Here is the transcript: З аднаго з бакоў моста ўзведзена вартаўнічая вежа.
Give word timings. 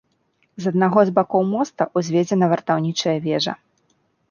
З 0.63 0.71
аднаго 0.71 1.03
з 1.09 1.13
бакоў 1.17 1.43
моста 1.51 1.87
ўзведзена 2.03 2.51
вартаўнічая 2.55 3.17
вежа. 3.29 3.57